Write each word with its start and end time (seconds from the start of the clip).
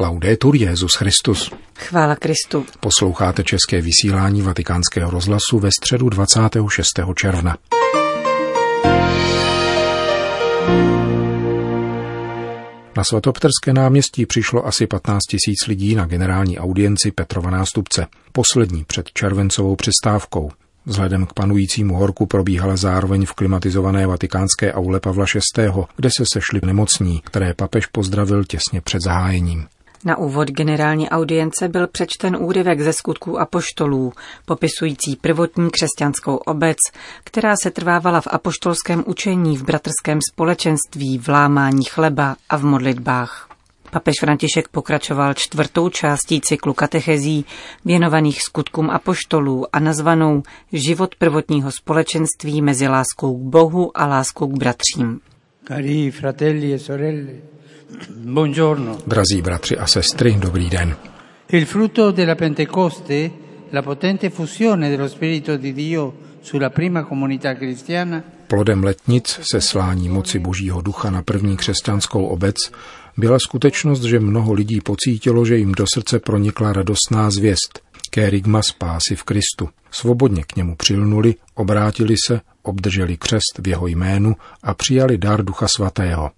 Laudetur 0.00 0.56
Jezus 0.56 0.90
Christus. 0.98 1.50
Chvála 1.78 2.16
Kristu. 2.16 2.66
Posloucháte 2.80 3.44
české 3.44 3.80
vysílání 3.80 4.42
Vatikánského 4.42 5.10
rozhlasu 5.10 5.58
ve 5.58 5.70
středu 5.80 6.08
26. 6.08 6.88
června. 7.14 7.56
Na 12.96 13.04
svatopetrské 13.04 13.72
náměstí 13.72 14.26
přišlo 14.26 14.66
asi 14.66 14.86
15 14.86 15.20
tisíc 15.30 15.66
lidí 15.68 15.94
na 15.94 16.06
generální 16.06 16.58
audienci 16.58 17.10
Petrova 17.10 17.50
nástupce, 17.50 18.06
poslední 18.32 18.84
před 18.84 19.06
červencovou 19.14 19.76
přestávkou. 19.76 20.50
Vzhledem 20.86 21.26
k 21.26 21.32
panujícímu 21.32 21.94
horku 21.94 22.26
probíhala 22.26 22.76
zároveň 22.76 23.26
v 23.26 23.32
klimatizované 23.32 24.06
vatikánské 24.06 24.72
aule 24.72 25.00
Pavla 25.00 25.24
VI., 25.56 25.70
kde 25.96 26.08
se 26.18 26.24
sešli 26.32 26.60
nemocní, 26.66 27.20
které 27.24 27.54
papež 27.54 27.86
pozdravil 27.86 28.44
těsně 28.44 28.80
před 28.80 29.02
zahájením. 29.04 29.66
Na 30.04 30.18
úvod 30.18 30.48
generální 30.48 31.10
audience 31.10 31.68
byl 31.68 31.86
přečten 31.86 32.36
úryvek 32.40 32.80
ze 32.80 32.92
skutků 32.92 33.40
apoštolů, 33.40 34.12
popisující 34.44 35.16
prvotní 35.16 35.70
křesťanskou 35.70 36.36
obec, 36.36 36.76
která 37.24 37.54
se 37.62 37.70
trvávala 37.70 38.20
v 38.20 38.28
apoštolském 38.30 39.04
učení, 39.06 39.56
v 39.56 39.62
bratrském 39.62 40.18
společenství, 40.32 41.18
v 41.18 41.28
lámání 41.28 41.84
chleba 41.84 42.36
a 42.48 42.56
v 42.56 42.64
modlitbách. 42.64 43.48
Papež 43.90 44.14
František 44.20 44.68
pokračoval 44.68 45.34
čtvrtou 45.34 45.88
částí 45.88 46.40
cyklu 46.40 46.74
katechezí 46.74 47.44
věnovaných 47.84 48.42
skutkům 48.42 48.90
apoštolů 48.90 49.66
a 49.72 49.80
nazvanou 49.80 50.42
Život 50.72 51.14
prvotního 51.14 51.72
společenství 51.72 52.62
mezi 52.62 52.88
láskou 52.88 53.38
k 53.38 53.42
Bohu 53.42 53.98
a 53.98 54.06
láskou 54.06 54.46
k 54.46 54.58
bratřím. 54.58 55.20
Cari 55.70 56.10
fratelli 56.10 56.72
e 56.72 56.78
sorelle, 56.78 57.40
buongiorno. 58.08 58.98
Drazí 59.06 59.40
bratři 59.40 59.76
a 59.76 59.86
sestry, 59.86 60.38
dobrý 60.38 60.68
den. 60.68 60.96
Il 61.46 61.66
frutto 61.66 62.10
della 62.10 62.34
Pentecoste, 62.34 63.30
la 63.70 63.82
potente 63.82 64.30
fusione 64.30 64.88
dello 64.88 65.06
Spirito 65.06 65.56
di 65.56 65.72
Dio 65.72 66.14
sulla 66.40 66.70
prima 66.70 67.04
comunità 67.04 67.54
cristiana, 67.54 68.22
Plodem 68.46 68.82
letnic 68.82 69.38
se 69.42 69.60
slání 69.60 70.08
moci 70.08 70.38
Božího 70.38 70.80
ducha 70.82 71.10
na 71.10 71.22
první 71.22 71.56
křesťanskou 71.56 72.26
obec 72.26 72.56
byla 73.16 73.38
skutečnost, 73.38 74.02
že 74.02 74.20
mnoho 74.20 74.52
lidí 74.52 74.80
pocítilo, 74.80 75.44
že 75.44 75.56
jim 75.56 75.72
do 75.72 75.84
srdce 75.94 76.18
pronikla 76.18 76.72
radostná 76.72 77.30
zvěst, 77.30 77.80
kérigma 78.10 78.62
spásy 78.62 79.16
v 79.16 79.22
Kristu. 79.22 79.68
Svobodně 79.90 80.44
k 80.44 80.56
němu 80.56 80.76
přilnuli, 80.76 81.34
obrátili 81.54 82.14
se, 82.26 82.40
obdrželi 82.62 83.16
křest 83.16 83.58
v 83.58 83.68
jeho 83.68 83.86
jménu 83.86 84.36
a 84.62 84.74
přijali 84.74 85.18
dar 85.18 85.44
Ducha 85.44 85.68
Svatého. 85.68 86.30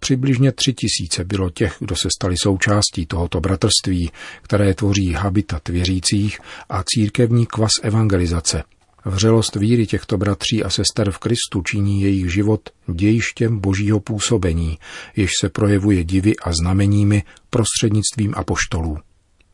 Přibližně 0.00 0.52
tři 0.52 0.72
tisíce 0.72 1.24
bylo 1.24 1.50
těch, 1.50 1.76
kdo 1.80 1.96
se 1.96 2.08
stali 2.18 2.36
součástí 2.42 3.06
tohoto 3.06 3.40
bratrství, 3.40 4.10
které 4.42 4.74
tvoří 4.74 5.12
habitat 5.12 5.68
věřících 5.68 6.38
a 6.68 6.82
církevní 6.86 7.46
kvas 7.46 7.72
evangelizace. 7.82 8.62
Vřelost 9.04 9.56
víry 9.56 9.86
těchto 9.86 10.18
bratří 10.18 10.64
a 10.64 10.70
sester 10.70 11.10
v 11.10 11.18
Kristu 11.18 11.62
činí 11.70 12.02
jejich 12.02 12.32
život 12.32 12.60
dějištěm 12.92 13.58
božího 13.58 14.00
působení, 14.00 14.78
jež 15.16 15.30
se 15.40 15.48
projevuje 15.48 16.04
divy 16.04 16.36
a 16.36 16.52
znameními 16.52 17.22
prostřednictvím 17.50 18.34
apoštolů. 18.36 18.98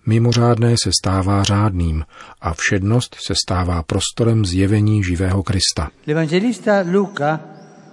Mimořádné 0.07 0.75
se 0.85 0.91
stává 1.01 1.43
řádným 1.43 2.05
a 2.41 2.55
všednost 2.55 3.17
se 3.27 3.35
stává 3.45 3.83
prostorem 3.83 4.47
zjevení 4.47 5.05
živého 5.05 5.43
Krista. 5.43 5.91
l'Evangelista 6.07 6.85
Luca 6.93 7.41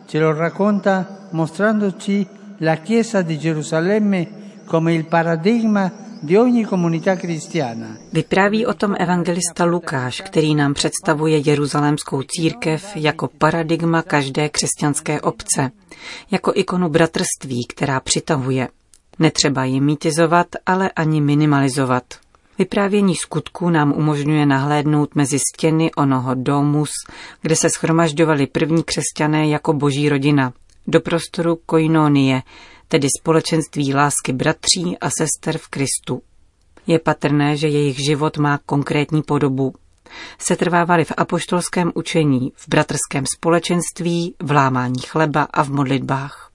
ce 0.08 0.20
lo 0.20 0.34
racconta 0.34 1.06
mostrandoci 1.32 2.28
la 2.62 2.76
Chiesa 2.76 3.22
di 3.22 3.38
Gerusalemme 3.38 4.28
come 4.66 4.94
il 4.94 5.04
paradigma 5.04 5.92
di 6.24 6.38
ogni 6.38 6.66
comunità 6.66 7.16
cristiana. 7.16 7.98
Vypráví 8.14 8.66
o 8.66 8.74
tom 8.74 8.96
evangelista 9.00 9.66
Lukáš, 9.66 10.22
který 10.22 10.56
nám 10.56 10.74
představuje 10.74 11.38
jeruzalémskou 11.38 12.24
církev 12.24 12.96
jako 12.96 13.30
paradigma 13.38 14.02
každé 14.02 14.50
křesťanské 14.50 15.22
obce, 15.22 15.72
jako 16.32 16.52
ikonu 16.56 16.90
bratrství, 16.90 17.68
která 17.68 18.00
přitahuje. 18.00 18.68
Netřeba 19.20 19.64
ji 19.64 19.82
mítizovat, 19.82 20.48
ale 20.66 20.90
ani 20.90 21.22
minimalizovat. 21.22 22.04
Vyprávění 22.60 23.16
skutku 23.16 23.70
nám 23.70 23.94
umožňuje 23.94 24.46
nahlédnout 24.46 25.16
mezi 25.16 25.40
stěny 25.40 25.92
onoho 25.92 26.36
domus, 26.36 26.90
kde 27.42 27.56
se 27.56 27.70
schromažďovali 27.70 28.48
první 28.48 28.84
křesťané 28.84 29.48
jako 29.48 29.74
boží 29.74 30.10
rodina, 30.10 30.54
do 30.88 31.02
prostoru 31.02 31.60
koinonie, 31.66 32.42
tedy 32.88 33.08
společenství 33.20 33.94
lásky 33.94 34.34
bratří 34.34 34.98
a 35.02 35.10
sester 35.10 35.58
v 35.58 35.68
Kristu. 35.68 36.22
Je 36.88 37.00
patrné, 37.00 37.58
že 37.58 37.68
jejich 37.68 38.06
život 38.06 38.38
má 38.38 38.60
konkrétní 38.66 39.22
podobu. 39.22 39.74
Setrvávali 40.40 41.06
v 41.06 41.14
apoštolském 41.18 41.92
učení, 41.96 42.52
v 42.56 42.68
bratrském 42.68 43.24
společenství, 43.38 44.36
v 44.42 44.52
lámání 44.52 45.02
chleba 45.08 45.48
a 45.54 45.64
v 45.64 45.70
modlitbách. 45.70 46.53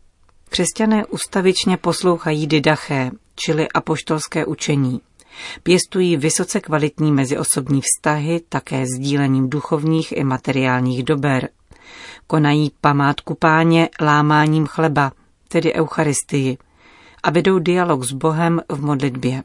Křesťané 0.49 1.07
ustavičně 1.07 1.77
poslouchají 1.77 2.47
didaché, 2.47 3.11
čili 3.35 3.69
apoštolské 3.69 4.47
učení. 4.47 5.01
Pěstují 5.63 6.17
vysoce 6.17 6.61
kvalitní 6.61 7.13
meziosobní 7.13 7.81
vztahy 7.81 8.41
také 8.49 8.85
sdílením 8.87 9.51
duchovních 9.51 10.17
i 10.17 10.25
materiálních 10.25 11.03
dober. 11.03 11.49
Konají 12.27 12.73
památku 12.81 13.35
páně 13.35 13.89
lámáním 14.01 14.67
chleba, 14.67 15.13
tedy 15.49 15.75
Eucharistii, 15.75 16.59
a 17.23 17.31
vedou 17.31 17.59
dialog 17.59 18.05
s 18.05 18.13
Bohem 18.13 18.61
v 18.69 18.81
modlitbě. 18.81 19.43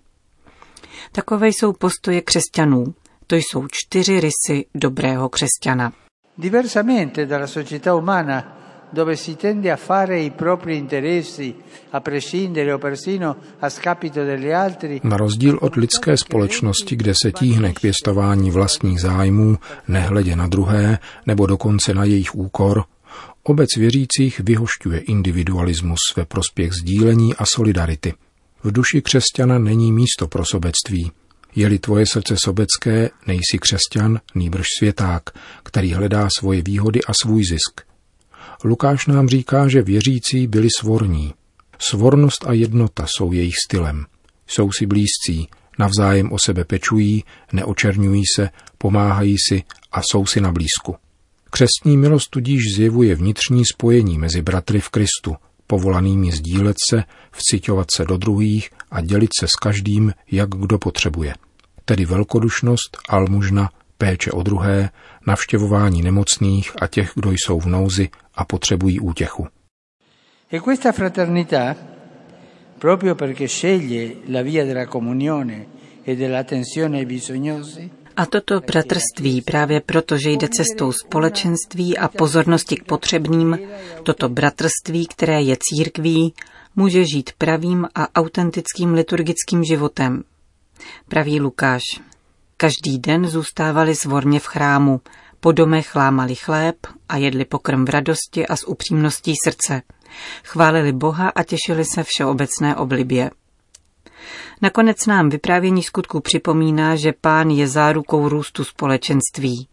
Takové 1.12 1.48
jsou 1.48 1.74
postoje 1.74 2.22
křesťanů. 2.22 2.94
To 3.28 3.36
jsou 3.36 3.68
čtyři 3.72 4.20
rysy 4.20 4.66
dobrého 4.76 5.30
křesťana. 5.30 5.94
Diversamente 6.38 7.26
dalla 7.26 7.48
società 7.48 7.96
umana, 7.96 8.63
dove 8.94 9.16
si 9.18 9.36
tende 9.36 9.72
a 9.72 9.76
fare 9.76 10.22
i 10.22 10.32
propri 10.32 10.78
interessi, 10.78 11.56
a 11.90 12.02
prescindere 12.02 12.74
o 12.74 12.78
persino 12.78 13.36
a 13.60 13.70
scapito 13.70 14.24
degli 14.24 14.54
altri, 14.54 15.02
Na 15.04 15.18
rozdíl 15.18 15.58
od 15.62 15.76
lidské 15.76 16.18
společnosti, 16.18 16.96
kde 16.96 17.14
se 17.22 17.32
tíhne 17.32 17.74
k 17.74 17.80
pěstování 17.80 18.52
vlastních 18.52 19.02
zájmů, 19.02 19.58
nehledě 19.88 20.36
na 20.36 20.48
druhé, 20.48 21.00
nebo 21.26 21.46
dokonce 21.46 21.94
na 21.94 22.04
jejich 22.04 22.36
úkor, 22.36 22.84
obec 23.44 23.70
věřících 23.78 24.40
vyhošťuje 24.40 25.00
individualismus 25.00 26.00
ve 26.16 26.26
prospěch 26.26 26.74
sdílení 26.74 27.36
a 27.36 27.46
solidarity. 27.46 28.14
V 28.64 28.72
duši 28.72 29.02
křesťana 29.02 29.58
není 29.60 29.92
místo 29.92 30.28
pro 30.28 30.46
sobectví. 30.46 31.12
Je-li 31.56 31.80
tvoje 31.80 32.06
srdce 32.06 32.36
sobecké, 32.44 33.10
nejsi 33.28 33.58
křesťan, 33.60 34.20
nýbrž 34.36 34.66
světák, 34.80 35.24
který 35.64 35.94
hledá 35.94 36.28
svoje 36.38 36.62
výhody 36.62 37.00
a 37.08 37.12
svůj 37.22 37.44
zisk. 37.44 37.93
Lukáš 38.64 39.08
nám 39.08 39.28
říká, 39.30 39.68
že 39.68 39.82
věřící 39.82 40.48
byli 40.48 40.68
svorní. 40.80 41.34
Svornost 41.80 42.46
a 42.48 42.54
jednota 42.54 43.06
jsou 43.08 43.32
jejich 43.32 43.56
stylem. 43.66 44.06
Jsou 44.48 44.72
si 44.72 44.86
blízcí, 44.86 45.48
navzájem 45.80 46.32
o 46.32 46.38
sebe 46.46 46.64
pečují, 46.64 47.24
neočerňují 47.54 48.24
se, 48.36 48.50
pomáhají 48.78 49.36
si 49.48 49.64
a 49.92 50.02
jsou 50.02 50.26
si 50.26 50.42
na 50.42 50.52
blízku. 50.52 50.96
Křestní 51.50 51.98
milost 51.98 52.30
tudíž 52.30 52.62
zjevuje 52.76 53.16
vnitřní 53.16 53.66
spojení 53.66 54.18
mezi 54.18 54.42
bratry 54.42 54.80
v 54.80 54.90
Kristu, 54.90 55.36
povolanými 55.68 56.32
sdílet 56.32 56.76
se, 56.90 57.04
vciťovat 57.32 57.88
se 57.96 58.06
do 58.06 58.18
druhých 58.18 58.70
a 58.92 59.02
dělit 59.02 59.30
se 59.40 59.48
s 59.48 59.56
každým, 59.56 60.14
jak 60.32 60.50
kdo 60.50 60.80
potřebuje. 60.80 61.34
Tedy 61.86 62.06
velkodušnost, 62.06 62.98
almužna, 63.10 63.70
péče 63.98 64.32
o 64.32 64.44
druhé, 64.44 64.90
navštěvování 65.28 66.02
nemocných 66.02 66.72
a 66.82 66.88
těch, 66.88 67.12
kdo 67.16 67.32
jsou 67.32 67.60
v 67.60 67.66
nouzi 67.66 68.10
a 68.36 68.46
potřebují 68.46 69.00
útěchu. 69.00 69.48
E 70.54 70.60
questa 70.60 70.92
fraternità, 70.92 71.76
proprio 72.80 73.16
perché 73.16 73.48
sceglie 73.48 74.16
la 74.30 74.42
via 74.42 74.66
della 74.66 74.86
comunione 74.86 75.66
e 76.06 76.16
dell'attenzione 76.16 76.98
ai 76.98 77.06
bisognosi, 77.06 77.90
A 78.16 78.26
toto 78.26 78.60
bratrství 78.60 79.42
právě 79.42 79.82
proto, 79.82 80.18
že 80.18 80.32
jde 80.32 80.48
cestou 80.48 80.92
společenství 80.92 81.98
a 81.98 82.08
pozornosti 82.08 82.76
k 82.76 82.84
potřebným, 82.84 83.60
toto 84.04 84.30
bratrství, 84.30 85.08
které 85.08 85.42
je 85.42 85.58
církví, 85.60 86.34
může 86.76 87.06
žít 87.06 87.30
pravým 87.38 87.88
a 87.96 88.16
autentickým 88.16 88.94
liturgickým 88.94 89.64
životem. 89.64 90.24
Praví 91.08 91.40
Lukáš. 91.40 91.82
Každý 92.64 93.00
den 93.00 93.28
zůstávali 93.28 93.96
zvorně 93.96 94.40
v 94.40 94.46
chrámu, 94.46 95.02
po 95.40 95.52
domech 95.52 95.96
lámali 95.96 96.36
chléb 96.36 96.76
a 97.10 97.18
jedli 97.18 97.46
pokrm 97.46 97.86
v 97.86 97.90
radosti 97.90 98.48
a 98.48 98.56
s 98.56 98.68
upřímností 98.68 99.34
srdce. 99.46 99.82
Chválili 100.44 100.94
Boha 100.94 101.30
a 101.30 101.44
těšili 101.44 101.86
se 101.86 102.04
všeobecné 102.04 102.76
oblibě. 102.76 103.32
Nakonec 104.62 105.06
nám 105.06 105.30
vyprávění 105.30 105.84
skutku 105.84 106.20
připomíná, 106.20 106.96
že 106.96 107.14
pán 107.22 107.50
je 107.50 107.68
zárukou 107.68 108.30
růstu 108.30 108.64
společenství. 108.64 109.68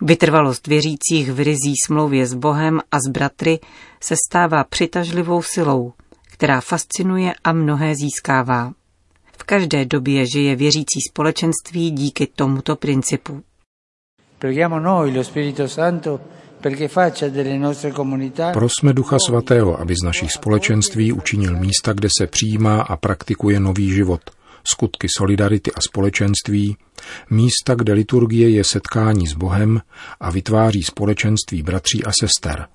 Vytrvalost 0.00 0.66
věřících 0.66 1.32
v 1.32 1.38
rizí 1.38 1.74
smlouvě 1.86 2.26
s 2.26 2.34
Bohem 2.34 2.80
a 2.92 3.00
s 3.00 3.10
bratry 3.10 3.60
se 4.00 4.14
stává 4.28 4.64
přitažlivou 4.64 5.42
silou, 5.42 5.92
která 6.32 6.60
fascinuje 6.60 7.34
a 7.44 7.52
mnohé 7.52 7.94
získává. 7.94 8.72
V 9.38 9.44
každé 9.44 9.84
době 9.84 10.26
žije 10.26 10.56
věřící 10.56 11.00
společenství 11.08 11.90
díky 11.90 12.26
tomuto 12.26 12.76
principu. 12.76 13.42
Preghiamo 14.38 14.80
noi 14.80 15.16
lo 15.16 15.24
Spirito 15.24 15.68
Santo 15.68 16.20
Prosme 18.52 18.92
Ducha 18.92 19.16
Svatého, 19.26 19.80
aby 19.80 19.94
z 19.94 20.04
našich 20.04 20.32
společenství 20.32 21.12
učinil 21.12 21.56
místa, 21.56 21.92
kde 21.92 22.08
se 22.18 22.26
přijímá 22.26 22.80
a 22.82 22.96
praktikuje 22.96 23.60
nový 23.60 23.90
život, 23.90 24.20
skutky 24.72 25.06
solidarity 25.18 25.72
a 25.72 25.80
společenství, 25.80 26.76
místa, 27.30 27.74
kde 27.74 27.92
liturgie 27.92 28.50
je 28.50 28.64
setkání 28.64 29.26
s 29.26 29.34
Bohem 29.34 29.80
a 30.20 30.30
vytváří 30.30 30.82
společenství 30.82 31.62
bratří 31.62 32.04
a 32.04 32.10
sester, 32.20 32.66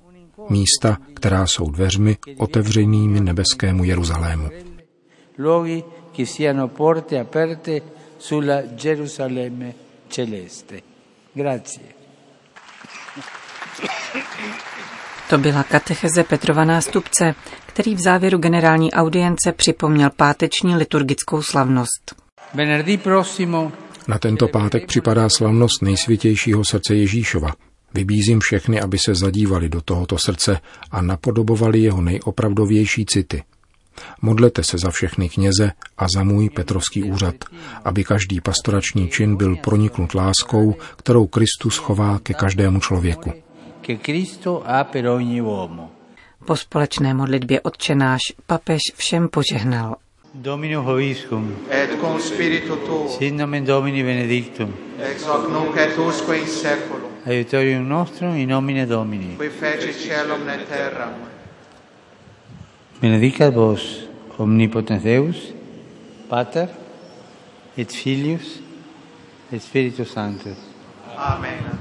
místa, 0.50 0.98
která 1.13 1.48
jsou 1.48 1.71
dveřmi 1.71 2.18
otevřenými 2.38 3.19
nebeskému 3.19 3.83
Jeruzalému. 3.83 4.50
Luoghi 5.38 5.83
che 6.15 6.25
siano 6.25 6.68
porte 6.68 7.18
aperte 7.18 7.81
sulla 8.18 8.62
Gerusalemme 8.75 9.74
celeste. 10.07 10.81
Grazie. 11.33 11.83
To 15.30 15.38
byla 15.38 15.63
katecheze 15.63 16.24
Petrova 16.24 16.65
nástupce, 16.65 17.36
který 17.65 17.95
v 17.95 18.00
závěru 18.00 18.38
generální 18.38 18.94
audience 18.94 19.51
připomněl 19.51 20.10
páteční 20.10 20.75
liturgickou 20.75 21.42
slavnost. 21.42 22.15
Na 24.07 24.19
tento 24.19 24.48
pátek 24.48 24.86
připadá 24.88 25.30
slavnost 25.30 25.81
nejsvětějšího 25.81 26.63
srdce 26.65 26.95
Ježíšova. 26.95 27.54
Vybízím 27.94 28.39
všechny, 28.39 28.81
aby 28.81 28.98
se 28.98 29.15
zadívali 29.15 29.69
do 29.69 29.81
tohoto 29.81 30.18
srdce 30.18 30.60
a 30.92 31.01
napodobovali 31.01 31.80
jeho 31.80 32.01
nejopravdovější 32.01 33.06
city. 33.06 33.44
Modlete 34.21 34.63
se 34.63 34.77
za 34.77 34.91
všechny 34.91 35.29
kněze 35.29 35.71
a 35.97 36.05
za 36.15 36.23
můj 36.23 36.49
Petrovský 36.49 37.03
úřad, 37.03 37.35
aby 37.85 38.03
každý 38.03 38.41
pastorační 38.41 39.09
čin 39.09 39.35
byl 39.35 39.55
proniknut 39.55 40.13
láskou, 40.13 40.75
kterou 40.95 41.27
Kristus 41.27 41.77
chová 41.77 42.19
ke 42.19 42.33
každému 42.33 42.79
člověku. 42.79 43.33
Po 46.45 46.55
společné 46.55 47.13
modlitbě 47.13 47.61
odčenáš 47.61 48.21
papež 48.47 48.81
všem 48.95 49.29
požehnal. 49.29 49.95
Dominum 50.33 50.85
Hoviscum. 50.85 51.55
Et 51.69 51.89
cum 52.01 52.19
spiritu 52.19 52.75
tuo. 52.75 53.09
Sin 53.09 53.37
nomen 53.37 53.65
Domini 53.65 54.03
benedictum. 54.03 54.73
Ex 54.97 55.23
hoc 55.23 55.49
nunc 55.49 55.77
et 55.77 55.97
usque 55.97 56.37
in 56.37 56.47
seculum. 56.47 57.11
Aiutorium 57.25 57.89
nostrum 57.89 58.35
in 58.35 58.49
nomine 58.49 58.85
Domini. 58.85 59.35
Qui 59.37 59.49
feci 59.49 59.93
celum 59.93 60.49
et 60.49 60.67
terram. 60.67 61.13
Benedicat 63.03 63.53
vos, 63.53 64.07
omnipotens 64.38 65.03
Deus, 65.03 65.53
Pater, 66.29 66.69
et 67.77 67.91
Filius, 67.91 68.61
et 69.51 69.59
Spiritus 69.59 70.13
Sanctus. 70.13 70.57
Amen. 71.17 71.79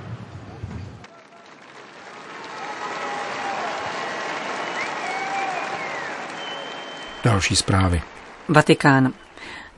Další 7.25 7.57
zprávy. 7.57 8.03
Vatikán. 8.49 9.13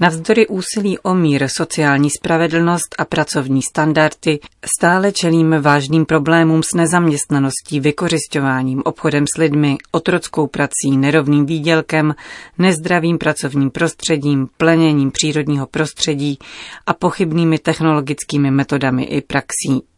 Navzdory 0.00 0.46
úsilí 0.46 0.98
o 0.98 1.14
mír, 1.14 1.46
sociální 1.56 2.08
spravedlnost 2.10 2.94
a 2.98 3.04
pracovní 3.04 3.62
standardy 3.62 4.38
stále 4.78 5.12
čelíme 5.12 5.60
vážným 5.60 6.06
problémům 6.06 6.62
s 6.62 6.74
nezaměstnaností, 6.74 7.80
vykořišťováním, 7.80 8.82
obchodem 8.84 9.24
s 9.36 9.38
lidmi, 9.38 9.76
otrockou 9.90 10.46
prací, 10.46 10.96
nerovným 10.96 11.46
výdělkem, 11.46 12.14
nezdravým 12.58 13.18
pracovním 13.18 13.70
prostředím, 13.70 14.48
pleněním 14.56 15.10
přírodního 15.10 15.66
prostředí 15.66 16.38
a 16.86 16.94
pochybnými 16.94 17.58
technologickými 17.58 18.50
metodami 18.50 19.04
i 19.04 19.20
praxí. 19.20 19.93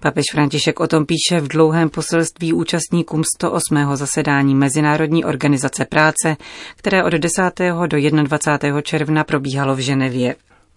Papež 0.00 0.24
František 0.32 0.80
o 0.80 0.86
tom 0.86 1.06
píše 1.06 1.40
v 1.40 1.48
dlouhém 1.48 1.88
poselství 1.88 2.52
účastníkům 2.52 3.22
108. 3.36 3.96
zasedání 3.96 4.54
Mezinárodní 4.54 5.24
organizace 5.24 5.84
práce, 5.84 6.36
které 6.76 7.04
od 7.04 7.12
10. 7.12 7.42
do 7.86 8.10
21. 8.22 8.82
června 8.82 9.24
probíhalo 9.24 9.76
v 9.76 9.78
Ženevě. 9.78 10.34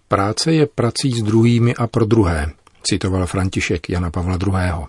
Práce 0.08 0.52
je 0.52 0.66
prací 0.66 1.10
s 1.10 1.22
druhými 1.22 1.74
a 1.74 1.86
pro 1.86 2.04
druhé, 2.04 2.50
citoval 2.82 3.26
František 3.26 3.90
Jana 3.90 4.10
Pavla 4.10 4.38
II. 4.46 4.86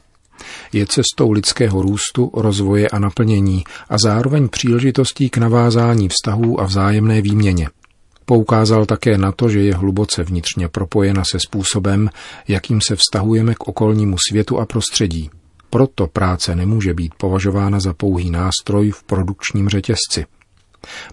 Je 0.73 0.85
cestou 0.85 1.31
lidského 1.31 1.81
růstu, 1.81 2.31
rozvoje 2.33 2.89
a 2.89 2.99
naplnění 2.99 3.63
a 3.89 3.95
zároveň 4.03 4.49
příležitostí 4.49 5.29
k 5.29 5.37
navázání 5.37 6.09
vztahů 6.09 6.61
a 6.61 6.63
vzájemné 6.63 7.21
výměně– 7.21 7.67
Poukázal 8.25 8.85
také 8.85 9.17
na 9.17 9.31
to, 9.31 9.49
že 9.49 9.61
je 9.61 9.75
hluboce 9.75 10.23
vnitřně 10.23 10.67
propojena 10.67 11.23
se 11.31 11.37
způsobem, 11.39 12.09
jakým 12.47 12.81
se 12.81 12.95
vztahujeme 12.95 13.55
k 13.55 13.67
okolnímu 13.67 14.17
světu 14.29 14.59
a 14.59 14.65
prostředí. 14.65 15.29
Proto 15.69 16.07
práce 16.07 16.55
nemůže 16.55 16.93
být 16.93 17.13
považována 17.17 17.79
za 17.79 17.93
pouhý 17.93 18.29
nástroj 18.29 18.91
v 18.91 19.03
produkčním 19.03 19.69
řetězci. 19.69 20.25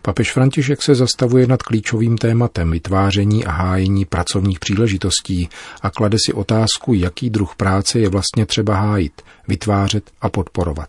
Papež 0.02 0.32
František 0.32 0.82
se 0.82 0.94
zastavuje 0.94 1.46
nad 1.46 1.62
klíčovým 1.62 2.18
tématem 2.18 2.70
vytváření 2.70 3.44
a 3.44 3.50
hájení 3.50 4.04
pracovních 4.04 4.58
příležitostí 4.58 5.48
a 5.82 5.90
klade 5.90 6.16
si 6.26 6.32
otázku, 6.32 6.94
jaký 6.94 7.30
druh 7.30 7.56
práce 7.56 7.98
je 7.98 8.08
vlastně 8.08 8.46
třeba 8.46 8.74
hájit, 8.74 9.22
vytvářet 9.48 10.10
a 10.20 10.28
podporovat. 10.28 10.88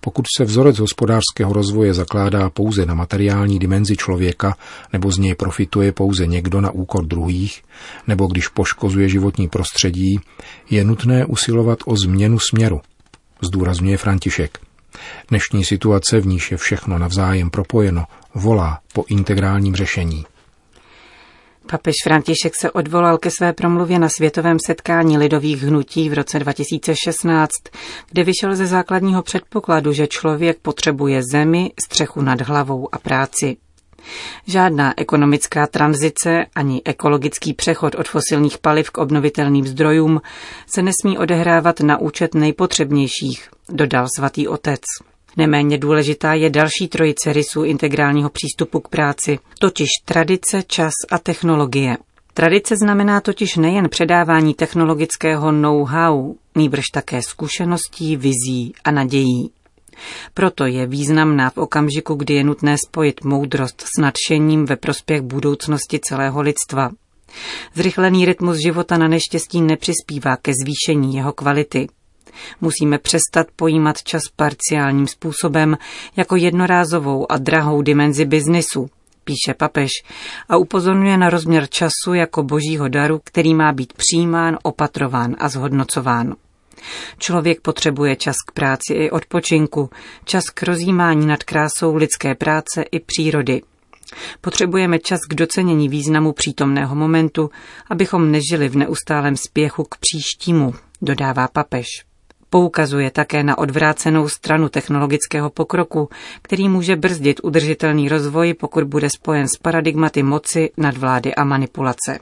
Pokud 0.00 0.24
se 0.36 0.44
vzorec 0.44 0.78
hospodářského 0.78 1.52
rozvoje 1.52 1.94
zakládá 1.94 2.50
pouze 2.50 2.86
na 2.86 2.94
materiální 2.94 3.58
dimenzi 3.58 3.96
člověka, 3.96 4.56
nebo 4.92 5.10
z 5.10 5.18
něj 5.18 5.34
profituje 5.34 5.92
pouze 5.92 6.26
někdo 6.26 6.60
na 6.60 6.70
úkor 6.70 7.06
druhých, 7.06 7.62
nebo 8.06 8.26
když 8.26 8.48
poškozuje 8.48 9.08
životní 9.08 9.48
prostředí, 9.48 10.20
je 10.70 10.84
nutné 10.84 11.26
usilovat 11.26 11.78
o 11.86 11.96
změnu 11.96 12.38
směru, 12.38 12.80
zdůrazňuje 13.42 13.96
František. 13.96 14.58
Dnešní 15.28 15.64
situace, 15.64 16.20
v 16.20 16.26
níž 16.26 16.50
je 16.50 16.56
všechno 16.56 16.98
navzájem 16.98 17.50
propojeno, 17.50 18.04
volá 18.34 18.78
po 18.92 19.04
integrálním 19.08 19.74
řešení. 19.74 20.24
Papež 21.66 21.94
František 22.04 22.52
se 22.60 22.70
odvolal 22.70 23.18
ke 23.18 23.30
své 23.30 23.52
promluvě 23.52 23.98
na 23.98 24.08
světovém 24.08 24.56
setkání 24.66 25.18
lidových 25.18 25.62
hnutí 25.62 26.08
v 26.08 26.12
roce 26.12 26.38
2016, 26.38 27.50
kde 28.10 28.24
vyšel 28.24 28.56
ze 28.56 28.66
základního 28.66 29.22
předpokladu, 29.22 29.92
že 29.92 30.06
člověk 30.06 30.58
potřebuje 30.62 31.22
zemi, 31.32 31.70
střechu 31.84 32.22
nad 32.22 32.40
hlavou 32.40 32.94
a 32.94 32.98
práci. 32.98 33.56
Žádná 34.46 34.94
ekonomická 34.96 35.66
tranzice 35.66 36.46
ani 36.54 36.82
ekologický 36.84 37.54
přechod 37.54 37.94
od 37.94 38.08
fosilních 38.08 38.58
paliv 38.58 38.90
k 38.90 38.98
obnovitelným 38.98 39.66
zdrojům 39.66 40.20
se 40.66 40.82
nesmí 40.82 41.18
odehrávat 41.18 41.80
na 41.80 41.98
účet 41.98 42.34
nejpotřebnějších, 42.34 43.48
dodal 43.68 44.06
svatý 44.16 44.48
otec. 44.48 44.80
Neméně 45.36 45.78
důležitá 45.78 46.34
je 46.34 46.50
další 46.50 46.88
trojice 46.88 47.32
rysů 47.32 47.64
integrálního 47.64 48.30
přístupu 48.30 48.80
k 48.80 48.88
práci, 48.88 49.38
totiž 49.58 49.88
tradice, 50.04 50.62
čas 50.66 50.92
a 51.10 51.18
technologie. 51.18 51.96
Tradice 52.34 52.76
znamená 52.76 53.20
totiž 53.20 53.56
nejen 53.56 53.88
předávání 53.88 54.54
technologického 54.54 55.52
know-how, 55.52 56.34
nýbrž 56.54 56.84
také 56.92 57.22
zkušeností, 57.22 58.16
vizí 58.16 58.72
a 58.84 58.90
nadějí. 58.90 59.50
Proto 60.34 60.66
je 60.66 60.86
významná 60.86 61.50
v 61.50 61.58
okamžiku, 61.58 62.14
kdy 62.14 62.34
je 62.34 62.44
nutné 62.44 62.76
spojit 62.88 63.24
moudrost 63.24 63.80
s 63.80 64.00
nadšením 64.00 64.64
ve 64.64 64.76
prospěch 64.76 65.20
budoucnosti 65.22 66.00
celého 66.02 66.40
lidstva. 66.40 66.90
Zrychlený 67.74 68.24
rytmus 68.24 68.56
života 68.56 68.98
na 68.98 69.08
neštěstí 69.08 69.60
nepřispívá 69.62 70.36
ke 70.36 70.52
zvýšení 70.62 71.16
jeho 71.16 71.32
kvality. 71.32 71.88
Musíme 72.60 72.98
přestat 72.98 73.46
pojímat 73.56 74.02
čas 74.02 74.22
parciálním 74.36 75.06
způsobem 75.06 75.76
jako 76.16 76.36
jednorázovou 76.36 77.32
a 77.32 77.38
drahou 77.38 77.82
dimenzi 77.82 78.24
biznisu, 78.24 78.90
píše 79.24 79.54
papež 79.56 79.90
a 80.48 80.56
upozorňuje 80.56 81.16
na 81.16 81.30
rozměr 81.30 81.66
času 81.68 82.14
jako 82.14 82.42
božího 82.42 82.88
daru, 82.88 83.20
který 83.24 83.54
má 83.54 83.72
být 83.72 83.92
přijímán, 83.92 84.58
opatrován 84.62 85.36
a 85.38 85.48
zhodnocován. 85.48 86.34
Člověk 87.18 87.60
potřebuje 87.60 88.16
čas 88.16 88.36
k 88.46 88.52
práci 88.52 88.94
i 88.94 89.10
odpočinku, 89.10 89.90
čas 90.24 90.44
k 90.44 90.62
rozjímání 90.62 91.26
nad 91.26 91.42
krásou 91.42 91.94
lidské 91.94 92.34
práce 92.34 92.82
i 92.82 93.00
přírody. 93.00 93.62
Potřebujeme 94.40 94.98
čas 94.98 95.20
k 95.30 95.34
docenění 95.34 95.88
významu 95.88 96.32
přítomného 96.32 96.94
momentu, 96.94 97.50
abychom 97.90 98.30
nežili 98.30 98.68
v 98.68 98.76
neustálém 98.76 99.36
spěchu 99.36 99.84
k 99.84 99.96
příštímu, 99.96 100.74
dodává 101.02 101.48
papež. 101.48 101.86
Poukazuje 102.54 103.10
také 103.10 103.42
na 103.42 103.58
odvrácenou 103.58 104.28
stranu 104.28 104.68
technologického 104.68 105.50
pokroku, 105.50 106.08
který 106.42 106.68
může 106.68 106.96
brzdit 106.96 107.40
udržitelný 107.42 108.08
rozvoj, 108.08 108.54
pokud 108.54 108.84
bude 108.84 109.10
spojen 109.10 109.48
s 109.48 109.56
paradigmaty 109.62 110.22
moci, 110.22 110.70
nadvlády 110.76 111.34
a 111.34 111.44
manipulace. 111.44 112.18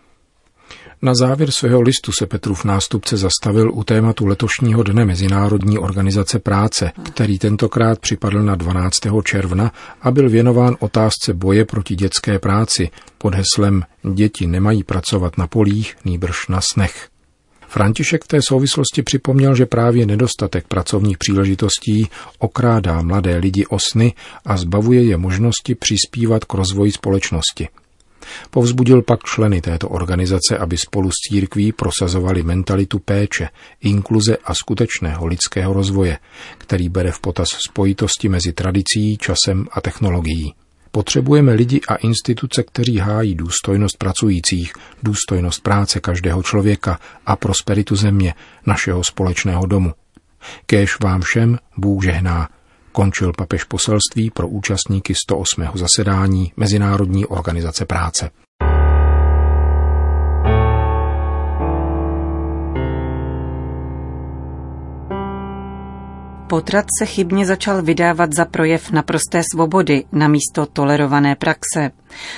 Na 1.03 1.15
závěr 1.15 1.51
svého 1.51 1.81
listu 1.81 2.13
se 2.13 2.27
Petrův 2.27 2.65
nástupce 2.65 3.17
zastavil 3.17 3.71
u 3.75 3.85
tématu 3.85 4.27
letošního 4.27 4.83
dne 4.83 5.05
Mezinárodní 5.05 5.79
organizace 5.79 6.39
práce, 6.39 6.93
který 7.03 7.39
tentokrát 7.39 7.99
připadl 7.99 8.43
na 8.43 8.55
12. 8.55 8.99
června 9.25 9.73
a 10.03 10.11
byl 10.11 10.31
věnován 10.31 10.77
otázce 10.81 11.35
boje 11.35 11.65
proti 11.65 11.95
dětské 11.95 12.39
práci 12.39 12.91
pod 13.19 13.35
heslem 13.35 13.85
Děti 14.13 14.47
nemají 14.47 14.85
pracovat 14.85 15.39
na 15.39 15.47
polích, 15.47 15.97
nýbrž 16.05 16.49
na 16.49 16.61
snech. 16.61 17.12
František 17.73 18.25
v 18.25 18.29
té 18.29 18.39
souvislosti 18.49 19.03
připomněl, 19.03 19.55
že 19.55 19.67
právě 19.67 20.07
nedostatek 20.07 20.69
pracovních 20.69 21.19
příležitostí 21.19 22.09
okrádá 22.39 23.03
mladé 23.03 23.37
lidi 23.37 23.67
o 23.67 23.79
sny 23.79 24.13
a 24.45 24.57
zbavuje 24.57 25.03
je 25.03 25.17
možnosti 25.17 25.75
přispívat 25.75 26.45
k 26.45 26.55
rozvoji 26.55 26.93
společnosti. 26.93 27.69
Povzbudil 28.51 29.03
pak 29.03 29.25
členy 29.25 29.61
této 29.61 29.89
organizace, 29.89 30.59
aby 30.59 30.79
spolu 30.79 31.11
s 31.11 31.15
církví 31.29 31.73
prosazovali 31.73 32.43
mentalitu 32.43 32.99
péče, 32.99 33.49
inkluze 33.81 34.37
a 34.45 34.55
skutečného 34.55 35.27
lidského 35.27 35.73
rozvoje, 35.73 36.19
který 36.59 36.89
bere 36.89 37.13
v 37.13 37.21
potaz 37.21 37.49
spojitosti 37.49 38.29
mezi 38.29 38.53
tradicí, 38.53 39.17
časem 39.17 39.67
a 39.73 39.81
technologií. 39.81 40.55
Potřebujeme 40.95 41.53
lidi 41.53 41.81
a 41.89 41.95
instituce, 41.95 42.63
kteří 42.63 42.99
hájí 42.99 43.35
důstojnost 43.35 43.97
pracujících, 43.97 44.73
důstojnost 45.03 45.63
práce 45.63 46.01
každého 46.01 46.43
člověka 46.43 46.99
a 47.27 47.37
prosperitu 47.37 47.97
země, 47.97 48.35
našeho 48.67 49.05
společného 49.05 49.67
domu. 49.67 49.93
Kéž 50.67 51.01
vám 51.01 51.21
všem 51.21 51.59
Bůh 51.77 52.05
žehná, 52.05 52.49
končil 52.93 53.33
papež 53.33 53.65
poselství 53.65 54.31
pro 54.31 54.49
účastníky 54.49 55.15
108. 55.15 55.65
zasedání 55.75 56.53
Mezinárodní 56.57 57.27
organizace 57.27 57.85
práce. 57.85 58.31
Potrat 66.53 66.85
se 66.99 67.07
chybně 67.07 67.47
začal 67.47 67.83
vydávat 67.83 68.33
za 68.33 68.45
projev 68.45 68.91
naprosté 68.91 69.43
svobody 69.53 70.05
na 70.13 70.29
místo 70.29 70.67
tolerované 70.67 71.37
praxe. 71.37 71.91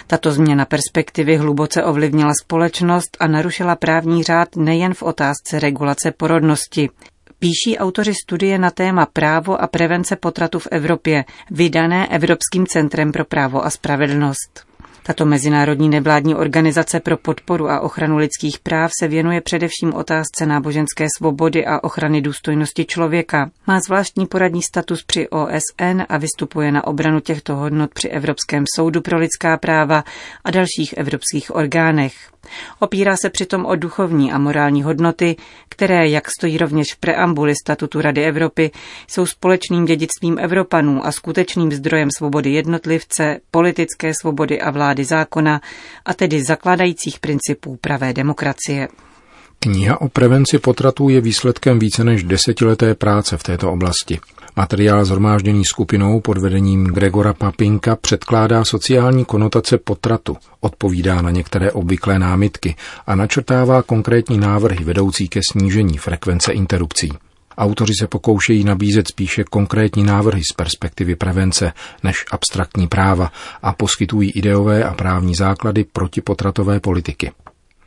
Tato 0.06 0.32
změna 0.32 0.64
perspektivy 0.64 1.36
hluboce 1.36 1.84
ovlivnila 1.84 2.32
společnost 2.42 3.16
a 3.20 3.26
narušila 3.26 3.76
právní 3.76 4.22
řád 4.22 4.56
nejen 4.56 4.94
v 4.94 5.02
otázce 5.02 5.60
regulace 5.60 6.10
porodnosti, 6.10 6.90
píší 7.38 7.78
autoři 7.78 8.12
studie 8.24 8.58
na 8.58 8.70
téma 8.70 9.06
právo 9.06 9.62
a 9.62 9.66
prevence 9.66 10.16
potratu 10.16 10.58
v 10.58 10.68
Evropě, 10.70 11.24
vydané 11.50 12.08
Evropským 12.08 12.66
centrem 12.66 13.12
pro 13.12 13.24
právo 13.24 13.64
a 13.64 13.70
spravedlnost. 13.70 14.73
Tato 15.06 15.24
mezinárodní 15.26 15.88
nevládní 15.88 16.34
organizace 16.34 17.00
pro 17.00 17.16
podporu 17.16 17.70
a 17.70 17.80
ochranu 17.80 18.16
lidských 18.16 18.58
práv 18.58 18.90
se 19.00 19.08
věnuje 19.08 19.40
především 19.40 19.94
otázce 19.94 20.46
náboženské 20.46 21.06
svobody 21.18 21.66
a 21.66 21.84
ochrany 21.84 22.20
důstojnosti 22.20 22.84
člověka. 22.84 23.50
Má 23.66 23.80
zvláštní 23.80 24.26
poradní 24.26 24.62
status 24.62 25.04
při 25.04 25.28
OSN 25.28 26.02
a 26.08 26.18
vystupuje 26.18 26.72
na 26.72 26.86
obranu 26.86 27.20
těchto 27.20 27.56
hodnot 27.56 27.94
při 27.94 28.08
Evropském 28.08 28.64
soudu 28.76 29.00
pro 29.00 29.18
lidská 29.18 29.56
práva 29.56 30.04
a 30.44 30.50
dalších 30.50 30.92
evropských 30.96 31.54
orgánech. 31.54 32.33
Opírá 32.78 33.16
se 33.16 33.30
přitom 33.30 33.66
o 33.66 33.76
duchovní 33.76 34.32
a 34.32 34.38
morální 34.38 34.82
hodnoty, 34.82 35.36
které, 35.68 36.08
jak 36.08 36.28
stojí 36.38 36.58
rovněž 36.58 36.94
v 36.94 36.96
preambuli 36.96 37.54
statutu 37.64 38.00
Rady 38.00 38.24
Evropy, 38.24 38.70
jsou 39.08 39.26
společným 39.26 39.84
dědictvím 39.84 40.38
Evropanů 40.38 41.06
a 41.06 41.12
skutečným 41.12 41.72
zdrojem 41.72 42.08
svobody 42.18 42.50
jednotlivce, 42.50 43.40
politické 43.50 44.12
svobody 44.20 44.60
a 44.60 44.70
vlády 44.70 45.04
zákona, 45.04 45.60
a 46.04 46.14
tedy 46.14 46.42
zakládajících 46.44 47.20
principů 47.20 47.76
pravé 47.80 48.12
demokracie. 48.12 48.88
Kniha 49.64 50.00
o 50.00 50.08
prevenci 50.08 50.58
potratů 50.58 51.08
je 51.08 51.20
výsledkem 51.20 51.78
více 51.78 52.04
než 52.04 52.22
desetileté 52.22 52.94
práce 52.94 53.36
v 53.36 53.42
této 53.42 53.72
oblasti. 53.72 54.20
Materiál 54.56 55.04
zhromážděný 55.04 55.64
skupinou 55.64 56.20
pod 56.20 56.38
vedením 56.38 56.84
Gregora 56.84 57.32
Papinka 57.32 57.96
předkládá 57.96 58.64
sociální 58.64 59.24
konotace 59.24 59.78
potratu, 59.78 60.36
odpovídá 60.60 61.22
na 61.22 61.30
některé 61.30 61.72
obvyklé 61.72 62.18
námitky 62.18 62.76
a 63.06 63.14
načrtává 63.14 63.82
konkrétní 63.82 64.38
návrhy 64.38 64.84
vedoucí 64.84 65.28
ke 65.28 65.40
snížení 65.52 65.98
frekvence 65.98 66.52
interrupcí. 66.52 67.12
Autoři 67.58 67.92
se 68.00 68.06
pokoušejí 68.06 68.64
nabízet 68.64 69.08
spíše 69.08 69.44
konkrétní 69.44 70.04
návrhy 70.04 70.42
z 70.50 70.52
perspektivy 70.52 71.16
prevence 71.16 71.72
než 72.02 72.24
abstraktní 72.30 72.88
práva 72.88 73.32
a 73.62 73.72
poskytují 73.72 74.30
ideové 74.30 74.84
a 74.84 74.94
právní 74.94 75.34
základy 75.34 75.84
protipotratové 75.92 76.80
politiky. 76.80 77.32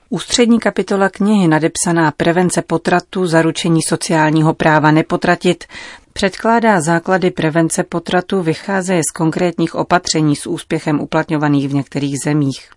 Ústřední 0.10 0.60
kapitola 0.60 1.10
knihy 1.10 1.48
nadepsaná 1.48 2.12
Prevence 2.12 2.62
potratu, 2.62 3.28
zaručení 3.28 3.80
sociálního 3.88 4.54
práva 4.54 4.92
nepotratit 4.92 5.64
předkládá 6.14 6.82
základy 6.82 7.32
prevence 7.32 7.84
potratu, 7.84 8.42
vycházeje 8.42 9.02
z 9.10 9.12
konkrétních 9.18 9.76
opatření 9.76 10.36
s 10.36 10.48
úspěchem 10.48 11.00
uplatňovaných 11.00 11.70
v 11.70 11.74
některých 11.74 12.16
zemích. 12.26 12.70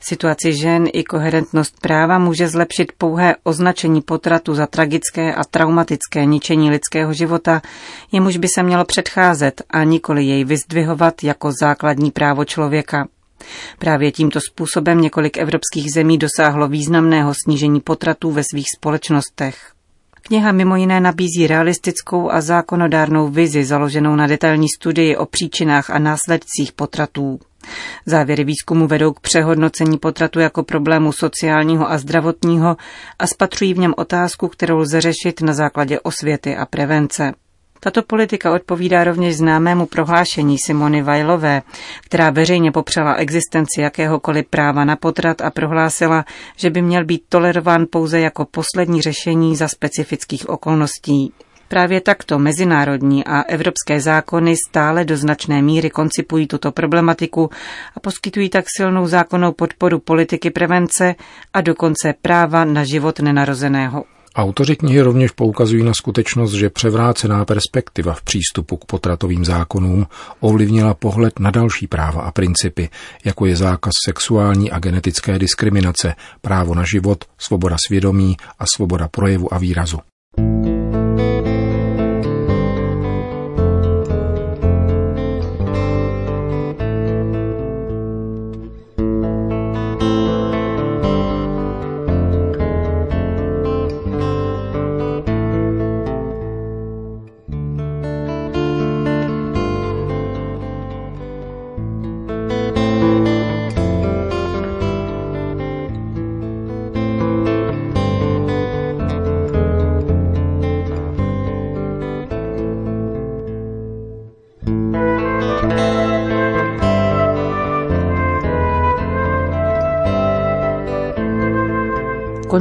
Situaci 0.00 0.52
žen 0.52 0.84
i 0.92 1.04
koherentnost 1.04 1.80
práva 1.80 2.18
může 2.18 2.48
zlepšit 2.48 2.92
pouhé 2.98 3.36
označení 3.42 4.02
potratu 4.02 4.54
za 4.54 4.66
tragické 4.66 5.34
a 5.34 5.44
traumatické 5.44 6.24
ničení 6.24 6.70
lidského 6.70 7.12
života, 7.12 7.62
jemuž 8.12 8.36
by 8.36 8.48
se 8.54 8.62
mělo 8.62 8.84
předcházet 8.84 9.62
a 9.70 9.84
nikoli 9.84 10.24
jej 10.24 10.44
vyzdvihovat 10.44 11.24
jako 11.24 11.52
základní 11.60 12.10
právo 12.10 12.44
člověka. 12.44 13.06
Právě 13.78 14.12
tímto 14.12 14.40
způsobem 14.40 15.00
několik 15.00 15.38
evropských 15.38 15.92
zemí 15.92 16.18
dosáhlo 16.18 16.68
významného 16.68 17.32
snížení 17.44 17.80
potratů 17.80 18.30
ve 18.30 18.42
svých 18.52 18.66
společnostech. 18.76 19.72
Kniha 20.22 20.52
mimo 20.52 20.76
jiné 20.76 21.00
nabízí 21.00 21.46
realistickou 21.46 22.30
a 22.30 22.40
zákonodárnou 22.40 23.28
vizi 23.28 23.64
založenou 23.64 24.16
na 24.16 24.26
detailní 24.26 24.66
studii 24.76 25.16
o 25.16 25.26
příčinách 25.26 25.90
a 25.90 25.98
následcích 25.98 26.72
potratů. 26.72 27.38
Závěry 28.06 28.44
výzkumu 28.44 28.86
vedou 28.86 29.12
k 29.12 29.20
přehodnocení 29.20 29.98
potratu 29.98 30.40
jako 30.40 30.62
problému 30.62 31.12
sociálního 31.12 31.90
a 31.90 31.98
zdravotního 31.98 32.76
a 33.18 33.26
spatřují 33.26 33.74
v 33.74 33.78
něm 33.78 33.94
otázku, 33.96 34.48
kterou 34.48 34.78
lze 34.78 35.00
řešit 35.00 35.40
na 35.40 35.52
základě 35.52 36.00
osvěty 36.00 36.56
a 36.56 36.66
prevence. 36.66 37.32
Tato 37.80 38.02
politika 38.02 38.52
odpovídá 38.52 39.04
rovněž 39.04 39.36
známému 39.36 39.86
prohlášení 39.86 40.58
Simony 40.58 41.02
Vajlové, 41.02 41.62
která 42.04 42.30
veřejně 42.30 42.72
popřela 42.72 43.14
existenci 43.14 43.80
jakéhokoliv 43.80 44.46
práva 44.50 44.84
na 44.84 44.96
potrat 44.96 45.40
a 45.40 45.50
prohlásila, 45.50 46.24
že 46.56 46.70
by 46.70 46.82
měl 46.82 47.04
být 47.04 47.22
tolerován 47.28 47.86
pouze 47.90 48.20
jako 48.20 48.44
poslední 48.44 49.02
řešení 49.02 49.56
za 49.56 49.68
specifických 49.68 50.48
okolností. 50.48 51.32
Právě 51.68 52.00
takto 52.00 52.38
mezinárodní 52.38 53.24
a 53.24 53.42
evropské 53.42 54.00
zákony 54.00 54.54
stále 54.68 55.04
do 55.04 55.16
značné 55.16 55.62
míry 55.62 55.90
koncipují 55.90 56.46
tuto 56.46 56.72
problematiku 56.72 57.50
a 57.96 58.00
poskytují 58.00 58.48
tak 58.48 58.64
silnou 58.76 59.06
zákonnou 59.06 59.52
podporu 59.52 59.98
politiky 59.98 60.50
prevence 60.50 61.14
a 61.52 61.60
dokonce 61.60 62.14
práva 62.22 62.64
na 62.64 62.84
život 62.84 63.20
nenarozeného. 63.20 64.04
Autoři 64.36 64.76
knihy 64.76 65.00
rovněž 65.00 65.30
poukazují 65.30 65.82
na 65.82 65.92
skutečnost, 65.94 66.52
že 66.52 66.70
převrácená 66.70 67.44
perspektiva 67.44 68.14
v 68.14 68.22
přístupu 68.22 68.76
k 68.76 68.84
potratovým 68.84 69.44
zákonům 69.44 70.06
ovlivnila 70.40 70.94
pohled 70.94 71.38
na 71.38 71.50
další 71.50 71.86
práva 71.86 72.22
a 72.22 72.30
principy, 72.30 72.88
jako 73.24 73.46
je 73.46 73.56
zákaz 73.56 73.92
sexuální 74.04 74.70
a 74.70 74.78
genetické 74.78 75.38
diskriminace, 75.38 76.14
právo 76.40 76.74
na 76.74 76.84
život, 76.84 77.24
svoboda 77.38 77.76
svědomí 77.86 78.36
a 78.58 78.64
svoboda 78.74 79.08
projevu 79.08 79.54
a 79.54 79.58
výrazu. 79.58 79.98